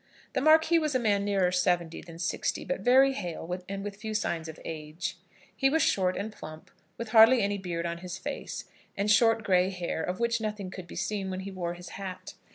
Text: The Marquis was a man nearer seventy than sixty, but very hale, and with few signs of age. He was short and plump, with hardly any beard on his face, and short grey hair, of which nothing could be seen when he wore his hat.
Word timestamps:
The 0.33 0.41
Marquis 0.41 0.79
was 0.79 0.95
a 0.95 0.99
man 0.99 1.23
nearer 1.23 1.51
seventy 1.51 2.01
than 2.01 2.17
sixty, 2.17 2.65
but 2.65 2.79
very 2.79 3.13
hale, 3.13 3.61
and 3.69 3.83
with 3.83 3.97
few 3.97 4.15
signs 4.15 4.47
of 4.47 4.59
age. 4.65 5.19
He 5.55 5.69
was 5.69 5.83
short 5.83 6.17
and 6.17 6.31
plump, 6.33 6.71
with 6.97 7.09
hardly 7.09 7.43
any 7.43 7.59
beard 7.59 7.85
on 7.85 7.99
his 7.99 8.17
face, 8.17 8.65
and 8.97 9.11
short 9.11 9.43
grey 9.43 9.69
hair, 9.69 10.01
of 10.01 10.19
which 10.19 10.41
nothing 10.41 10.71
could 10.71 10.87
be 10.87 10.95
seen 10.95 11.29
when 11.29 11.41
he 11.41 11.51
wore 11.51 11.75
his 11.75 11.89
hat. 11.89 12.33